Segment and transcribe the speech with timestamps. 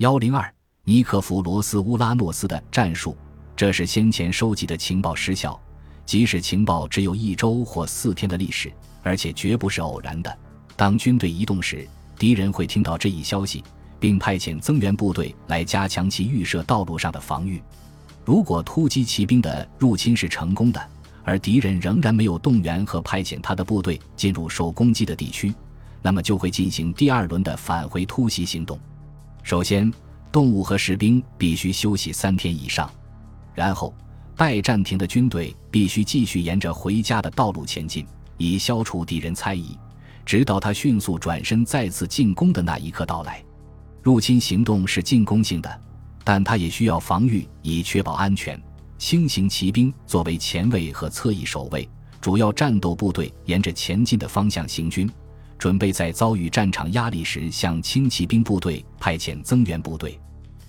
[0.00, 0.50] 幺零二，
[0.84, 3.14] 尼克弗罗斯乌拉诺斯的战术，
[3.54, 5.60] 这是先前收集的情报失效。
[6.06, 10.38] 即使情报只有一周或四天的历史，而且绝不是偶然的。
[10.74, 11.86] 当军队移动时，
[12.18, 13.62] 敌人会听到这一消息，
[13.98, 17.62] 并派遣增援部队来加强其预设道路上的防御。
[18.24, 20.82] 如果突击骑兵的入侵是成功的，
[21.24, 25.54] 而敌人仍然没有动员和派遣他的部队进入受攻击的地区，
[26.00, 28.80] 那么就会进行第二轮的返回突袭行动。
[29.42, 29.92] 首先，
[30.30, 32.90] 动物和士兵必须休息三天以上，
[33.54, 33.94] 然后
[34.36, 39.76] 拜占庭的军队必须继续沿着回家的道路前进，以消除敌人猜疑，
[40.24, 43.42] 直到他迅速转身再次进攻的那一刻到来。
[44.02, 45.80] 入侵行动是进攻性的，
[46.24, 48.60] 但它也需要防御，以确保安全。
[48.96, 51.88] 轻型骑兵作为前卫和侧翼守卫，
[52.20, 55.10] 主要战斗部队沿着前进的方向行军，
[55.60, 60.18] 准备在遭遇战场压力时向轻骑兵部队派遣增援部队。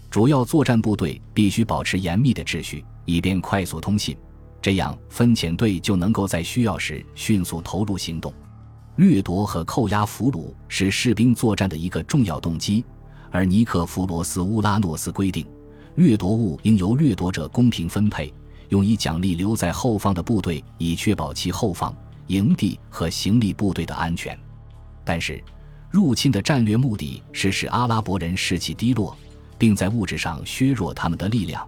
[0.10, 4.18] 主要作战部队必须保持严密的秩序，以便快速通信，
[4.62, 8.34] 这样分遣队就能够在需要时迅速投入行动。
[8.98, 12.84] 掠夺和扣押俘虏是士兵作战的一个重要动机，
[13.32, 15.48] 而尼克弗罗斯乌拉诺斯规定。
[15.96, 18.34] 掠夺物应由掠夺者公平分配，
[18.68, 21.96] 用以奖励留在后方的部队，以确保其后方
[22.28, 24.38] 营地和行李部队的安全。
[25.04, 25.44] 但是，
[25.90, 29.16] 入侵的战略目的是使阿拉伯人士气低落，
[29.58, 31.68] 并在物质上削弱他们的力量。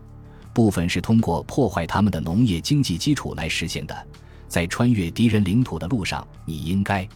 [0.53, 4.07] 部分是通过破坏他们的农业经济基础来实现的。
[4.47, 7.07] 在穿越敌人领土的路上，你应该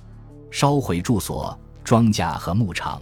[0.49, 2.99] 烧毁住所、庄稼和牧场。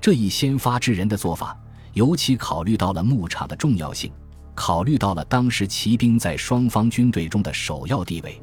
[0.00, 1.56] 这一先发制人的做法。
[1.94, 4.10] 尤其考虑到了牧场的重要性，
[4.52, 8.42] 考虑到了当时骑兵在双方军队中的首要地位。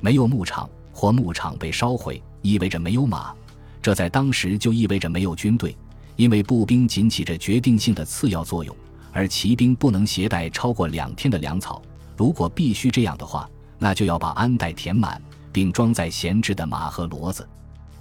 [0.00, 3.34] 没有牧场或牧场被烧毁，意味着没有马，
[3.82, 5.76] 这在当时就意味着没有军队，
[6.16, 8.74] 因为步兵仅起着决定性的次要作用，
[9.12, 11.82] 而骑兵不能携带超过两天的粮草。
[12.16, 15.20] 如果必须这样的话，那就要把鞍袋填满，
[15.52, 17.46] 并装载闲置的马和骡子。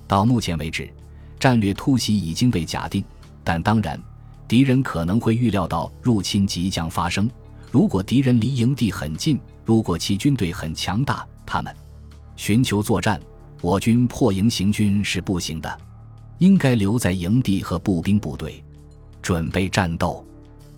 [0.07, 0.87] 到目前为止，
[1.39, 3.03] 战略突袭已经被假定，
[3.43, 3.99] 但当然。
[4.45, 7.27] 敌人可能会预料到入侵即将发生。
[7.71, 11.75] 如果敌人离营地很近，如果其军队很强大，他们
[12.35, 13.19] 寻求作战，
[13.61, 15.77] 我军破营行军是不行的。
[16.39, 18.61] 应该留在营地和步兵部队
[19.21, 20.25] 准备战斗。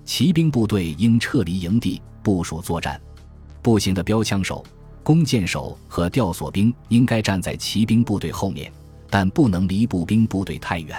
[0.03, 3.01] 骑兵部队应撤离营地部署作战。
[3.63, 4.63] 步行的标枪手、
[5.01, 8.71] 弓箭手和吊索兵应该站在骑兵部队后面，
[9.09, 10.95] 但不能离步兵部队太远。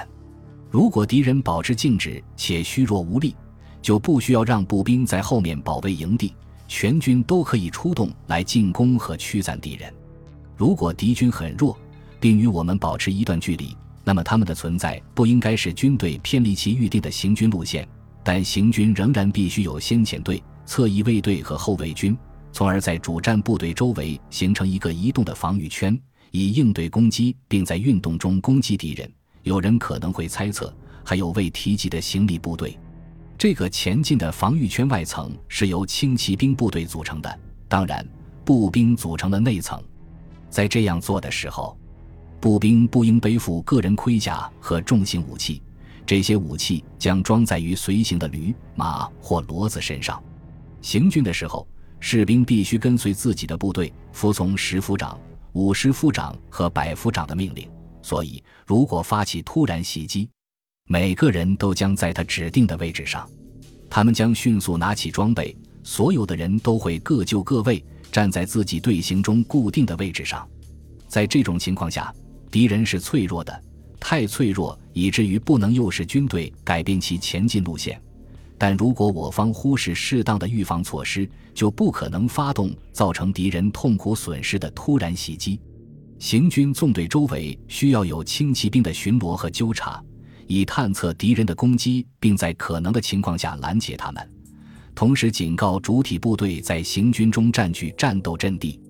[0.68, 3.36] 如果敌人保持静止且虚弱无力，
[3.80, 6.34] 就不需要让步兵在后面保卫营地，
[6.66, 9.94] 全军都可以出动来进攻和驱散敌人。
[10.56, 11.78] 如果敌军很弱，
[12.18, 17.86] 并与我们保持一段距离，那么他们的存在不应该使军队偏离其预定的行军路线。
[18.24, 22.16] 但行军仍然必须有先遣队、侧翼卫队和后卫军，
[22.50, 25.96] 从而在主战部队周围形成一个移动的防御圈，
[26.32, 29.08] 以应对攻击，并在运动中攻击敌人。
[29.44, 30.74] 有人可能会猜测，
[31.04, 32.76] 还有未提及的行李部队。
[33.38, 38.04] 这个前进的防御圈外层是由轻骑兵部队组成的，当然，
[38.44, 39.80] 步兵组成的内层。
[40.56, 41.78] 在这样做的时候，
[42.40, 45.62] 步兵不应背负个人盔甲和重型武器，
[46.06, 50.18] 这些武器将装载于随行的驴、马或骡子身上。
[50.80, 51.68] 行军的时候，
[52.00, 55.20] 士兵必须跟随自己的部队，服从十夫长、
[55.52, 57.68] 五十夫长和百夫长的命令。
[58.00, 60.26] 所以，如果发起突然袭击，
[60.88, 63.28] 每个人都将在他指定的位置上。
[63.90, 67.84] 他们将迅速拿起装备，所有的人都会各就各位，
[68.16, 70.48] 站在自己队形中固定的位置上。
[71.06, 72.10] 在这种情况下，
[72.50, 73.62] 敌人是脆弱的，
[74.00, 78.00] 太脆弱以至于不能诱使军队改变其前进路线。
[78.56, 85.60] 但如果我方忽视适当的预防措施，就不可能发动造成敌人痛苦损失的突然袭击。
[86.18, 90.02] 行军纵队周围需要有轻骑兵的巡逻和纠察，
[90.46, 94.35] 以探测敌人的攻击，并在可能的情况下拦截他们。
[94.96, 98.80] 同时警告主体部队在行军中占据战斗阵地。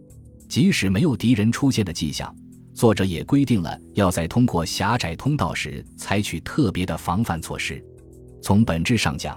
[0.48, 2.32] 即使没有敌人出现的迹象，
[2.72, 7.84] 作者也规定了要在通过狭窄通道时采取特别的防范措施。
[8.40, 9.36] 从本质上讲，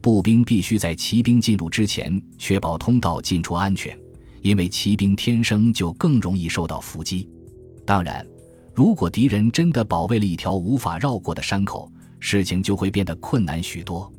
[0.00, 3.96] 步兵必须在骑兵进入之前确保通道进出安全。
[4.40, 7.28] 因为骑兵天生就更容易受到伏击。
[7.84, 8.24] 当然，
[8.74, 14.10] 如果敌人真的保卫了一条无法绕过的山口，事情就会变得困难许多。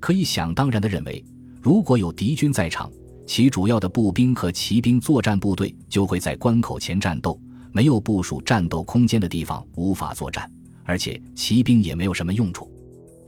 [0.00, 1.22] 可以想当然地认为，
[1.66, 2.88] 如果有敌军在场，
[3.26, 7.36] 其主要的步兵和骑兵作战部队就会在关口前战斗。
[7.72, 10.48] 没有部署战斗空间的地方无法作战，
[10.84, 12.70] 而且骑兵也没有什么用处。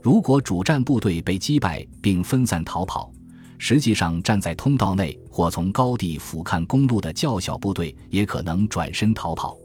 [0.01, 3.11] 如果主战部队被击败并分散逃跑，
[3.57, 9.57] 实际上站在通道内或从高地俯瞰公路的较小部队也可能转身逃跑。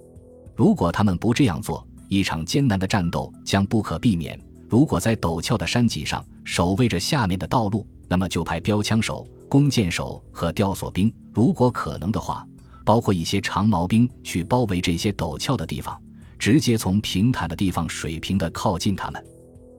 [0.56, 4.37] 如果他们不这样做，一场艰难的战斗将不可避免。
[4.69, 12.47] 如果在陡峭的山脊上守卫着下面的道路，那么就派标枪手、弓箭手和吊索兵，如果可能的话，
[12.85, 16.01] 包括一些长矛兵去包围这些陡峭的地方，
[16.39, 19.25] 直接从平坦的地方水平的靠近他们。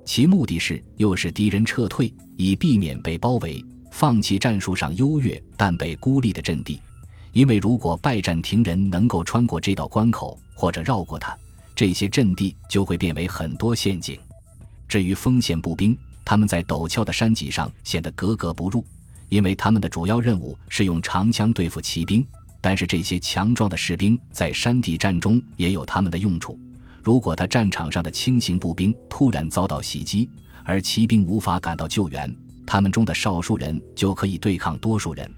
[0.05, 6.79] 其目的是诱使敌人撤退，以避免被包围，放弃战术上优越但被孤立的阵地。
[7.31, 11.37] 因为如果拜占庭人能够穿过这道关口或者绕过它，
[11.75, 14.17] 这些阵地就会变为很多陷阱。
[14.87, 18.83] 至于锋线步兵，他们在陡峭的山脊上显得格格不入，
[19.29, 22.25] 因为他们的主要任务是用长枪对付骑兵。
[22.59, 26.59] 但是这些强壮的士兵在山地战中也有他们的用处。
[27.03, 30.27] 如果他战场上的轻型步兵突然遭到袭击，
[30.63, 32.35] 而骑兵无法赶到救援，
[32.65, 35.31] 他们中的少数人就可以对抗多数人，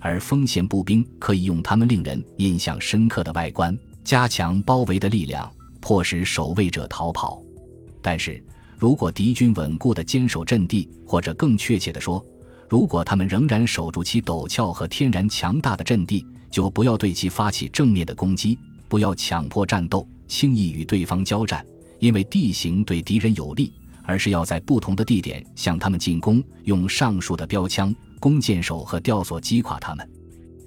[0.00, 5.48] 而锋线步兵可以用他们令人印象深刻的外观加强包围的力量，
[5.80, 7.40] 迫使守卫者逃跑。
[8.02, 8.42] 但是
[8.82, 12.20] 如果敌军稳固地坚守阵地，或者更确切地说，
[12.68, 18.58] 如果他们仍然守住其陡峭和天然强大的阵地，就不要对其发起正面的攻击，
[18.88, 20.04] 不要强迫战斗。
[20.26, 21.64] 轻易与对方交战，
[22.00, 30.10] 因为地形对敌人有利，而是要在不同的地点向他们进攻，用上述的标枪、弓箭手和吊索击垮他们。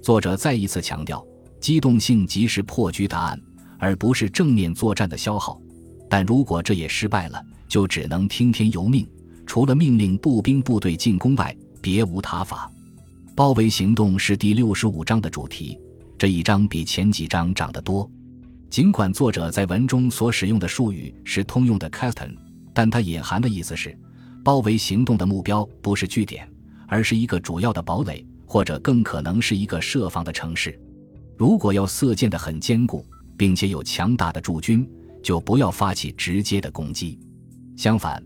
[0.02, 1.22] 作者再一次强调，
[1.60, 3.38] 机动性即是破局答案，
[3.78, 5.60] 而不是正面作战的消耗。
[6.08, 9.06] 但如果这也失败了，就只能听天由命，
[9.46, 12.70] 除了命令步兵部队进攻外，别无他法。
[13.34, 15.78] 包围行动是第六十五章的主题，
[16.16, 18.10] 这一章比前几章长得多。
[18.70, 22.34] 尽管作者在文中所使用的术语是通用的 “caston”，
[22.72, 23.96] 但它隐含的意思是，
[24.42, 26.48] 包围行动的目标不是据点，
[26.88, 30.78] 而是一个主要的堡垒，或者更可能是一个设防的城市。
[31.36, 33.04] 如果要色建的很坚固，
[33.36, 34.88] 并且有强大的驻军，
[35.22, 37.18] 就不要发起直接的攻击。
[37.76, 38.22] 相反，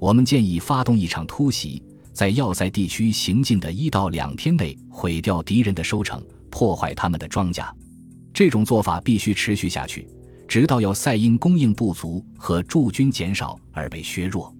[0.00, 1.82] 我们建议发动一场突袭，
[2.12, 7.68] 在要塞地区行进的一到两天内毁掉敌人的收成，破坏他们的庄稼。
[8.32, 10.08] 这种做法必须持续下去，
[10.48, 14.54] 直到要塞因供应不足和驻军减少而被削弱。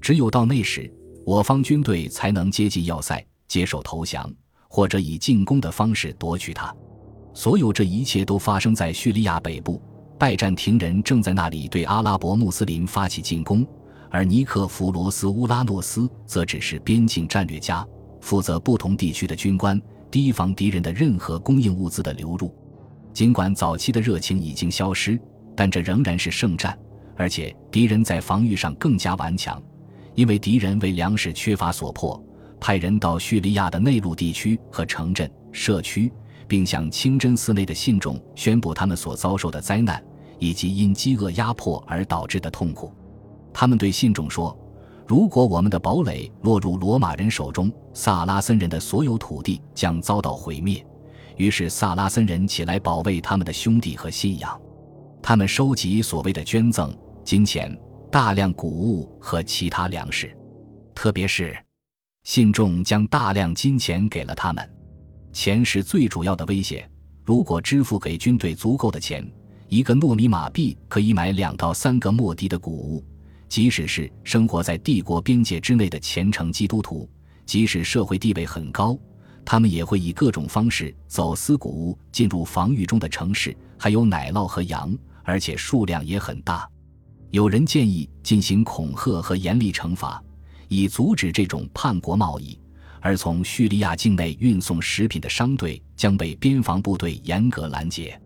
[0.00, 0.92] 只有到那时，
[1.24, 4.32] 我方军队才能接近要塞，接受投降，
[4.68, 6.74] 或者以进攻的方式夺取它。
[7.34, 9.80] 所有这一切都发生在叙利亚北部，
[10.22, 13.66] 拜占庭人正在那里对阿拉伯穆斯林发起进攻，
[14.08, 17.84] 而尼克弗罗斯乌拉诺斯则只是边境战略家，
[18.20, 19.82] 负责不同地区的军官，
[20.12, 22.54] 提防敌人的任何供应物资的流入。
[23.12, 25.18] 尽管早期的热情已经消失，
[25.56, 26.78] 但这仍然是圣战，
[27.16, 29.60] 而且敌人在防御上更加顽强，
[30.14, 32.24] 因为敌人为粮食缺乏所迫，
[32.60, 36.12] 派人到叙利亚的内陆地区和城镇、社区，
[36.46, 40.00] 并向清真寺内的信众宣布他们所遭受的灾难
[40.42, 42.92] 以及因饥饿压迫而导致的痛苦。
[43.54, 44.58] 他们对信众说
[45.06, 50.84] ：“如果我们的堡垒落入罗马人手中，萨拉森人的所有土地将遭到毁灭。”
[51.38, 54.60] 于是，萨拉森人起来保卫他们的兄弟和信仰。
[55.22, 56.92] 他们收集所谓的捐赠、
[57.22, 57.78] 金钱、
[58.10, 60.36] 大量谷物和其他粮食，
[60.92, 61.56] 特别是
[62.24, 64.68] 信众将大量金钱给了他们。
[65.32, 66.84] 钱是最主要的威胁。
[67.24, 69.24] 如果支付给军队足够的钱，
[69.72, 73.02] 一个糯米马币可以买两到三个莫迪的谷物。
[73.48, 77.08] 即使是生活在帝国边界之内的虔诚基督徒，
[77.46, 78.98] 即使社会地位很高。
[79.46, 86.68] 他们也会以各种方式走私谷物进入防御中的城市，还有奶酪和羊，而且数量也很大。
[87.30, 90.22] 有人建议进行恐吓和严厉惩罚，
[90.68, 92.58] 以阻止这种叛国贸易。
[93.00, 98.20] 而从叙利亚境内运送食品的商队将被边防部队严格拦截。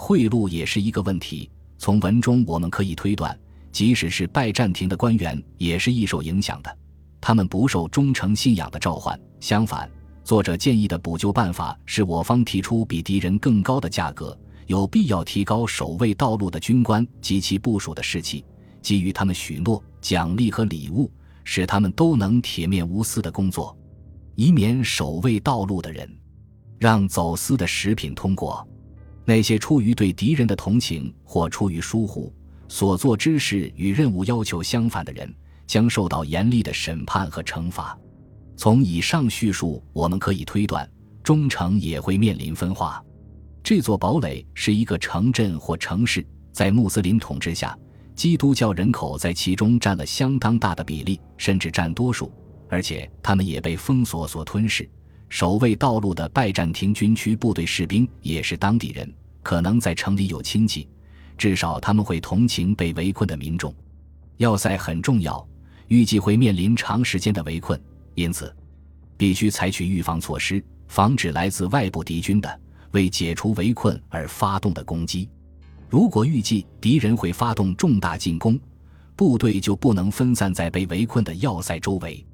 [0.00, 1.50] 贿赂也是一个问题。
[1.76, 3.36] 从文中我们可以推断，
[3.72, 6.78] 即使是拜占庭的官员也是易受影响的。
[7.20, 9.90] 他们不受忠诚信仰的召唤，相反。
[10.22, 14.38] 作者建议的补救办法是我方提出比敌人更高的价格，
[14.68, 18.44] 有必要提高守卫道路的军官及其部署的士气，
[18.80, 21.10] 给予他们许诺、奖励和礼物，
[21.42, 23.76] 使他们都能铁面无私的工作，
[24.36, 26.08] 以免守卫道路的人
[26.78, 28.64] 让走私的食品通过。
[29.28, 32.32] 那些出于对敌人的同情或出于疏忽
[32.66, 35.30] 所做之事与任务要求相反的人，
[35.66, 37.94] 将受到严厉的审判和惩罚。
[38.56, 40.90] 从以上叙述，我们可以推断，
[41.22, 43.04] 忠诚也会面临分化。
[43.62, 47.78] 这座堡垒是一个城镇或城市，在穆斯林统治下，
[48.14, 52.32] 基督教人口在其中占了相当大的比例，甚至占多数，
[52.70, 54.88] 而且他们也被封锁所吞噬。
[55.28, 60.88] 守卫道路的拜占庭军区部队士兵也是当地人，可能在城里有亲戚，
[61.36, 63.74] 至少他们会同情被围困的民众。
[64.38, 65.46] 要塞很重要，
[65.88, 67.80] 预计会面临长时间的围困，
[68.14, 68.54] 因此
[69.16, 72.60] 必须采取预防措施，防止来自外部敌军的
[72.92, 75.28] 为解除围困而发动的攻击。
[75.88, 78.58] 如果预计敌人会发动重大进攻，
[79.16, 82.24] 部队就不能分散在被围困的要塞周围，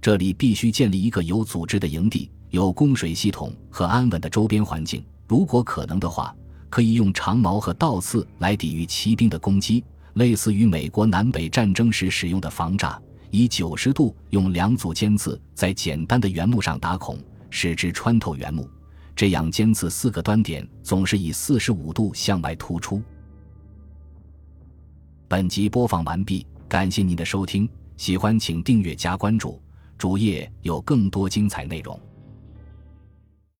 [0.00, 2.30] 这里必须建立一个有组织的营地。
[2.50, 6.34] 有供水系统和安稳的周边环境，如果可能的话，
[6.70, 9.84] 可以用长矛和倒刺来抵御骑兵的攻击，
[10.14, 12.96] 类似于美国南北战争时使用的防栅，
[13.30, 17.18] 以九十度用两组尖刺在简单的原木上打孔，
[17.50, 18.70] 使之穿透原木，
[19.14, 23.02] 这样尖刺四个端点总是以四十五度向外突出。
[25.28, 29.60] 本集播放完毕，感谢您的收听，喜欢请订阅加关注，
[29.98, 31.98] 主页有更多精彩内容。